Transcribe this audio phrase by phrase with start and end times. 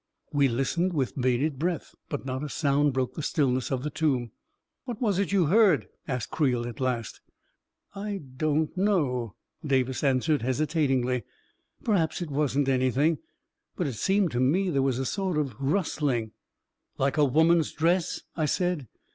[0.33, 4.31] We listened with bated breath, but not a sound broke the stillness of the tomb."
[4.85, 7.21] What was it you heard?" asked Creel, at last.
[7.93, 11.17] "I don't know," Davis answered hesitatingly.
[11.83, 13.19] 14 Perhaps it wasn't anything—
[13.77, 16.25] but it seemed to me there was a sort of rustling.•.""
[16.97, 18.87] Like a woman's dress," I said.